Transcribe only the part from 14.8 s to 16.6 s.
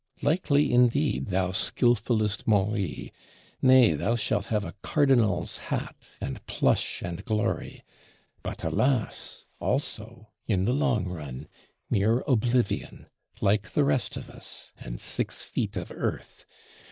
six feet of earth!